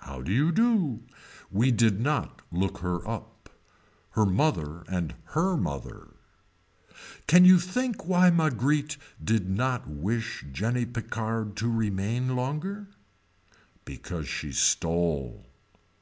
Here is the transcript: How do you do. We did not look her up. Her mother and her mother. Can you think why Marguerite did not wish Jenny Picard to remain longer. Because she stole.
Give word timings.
How 0.00 0.20
do 0.20 0.30
you 0.30 0.52
do. 0.52 1.04
We 1.50 1.70
did 1.70 1.98
not 1.98 2.42
look 2.52 2.80
her 2.80 3.08
up. 3.08 3.48
Her 4.10 4.26
mother 4.26 4.84
and 4.90 5.14
her 5.34 5.56
mother. 5.56 6.08
Can 7.26 7.46
you 7.46 7.58
think 7.58 8.06
why 8.06 8.28
Marguerite 8.28 8.98
did 9.24 9.48
not 9.48 9.88
wish 9.88 10.44
Jenny 10.52 10.84
Picard 10.84 11.56
to 11.56 11.72
remain 11.72 12.36
longer. 12.36 12.88
Because 13.86 14.28
she 14.28 14.52
stole. 14.52 15.46